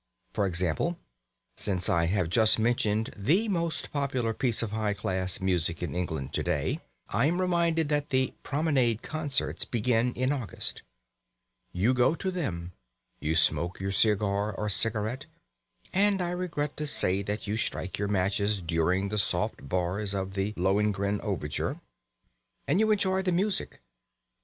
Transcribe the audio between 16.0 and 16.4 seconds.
I